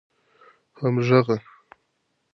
همږغه 0.79 1.35